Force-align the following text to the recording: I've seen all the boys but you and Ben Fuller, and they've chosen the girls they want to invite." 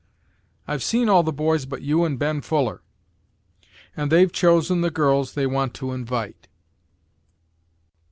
I've 0.67 0.81
seen 0.81 1.09
all 1.09 1.21
the 1.21 1.31
boys 1.31 1.67
but 1.67 1.83
you 1.83 2.05
and 2.05 2.17
Ben 2.17 2.41
Fuller, 2.41 2.81
and 3.95 4.11
they've 4.11 4.31
chosen 4.31 4.81
the 4.81 4.89
girls 4.89 5.35
they 5.35 5.45
want 5.45 5.75
to 5.75 5.91
invite." 5.91 6.47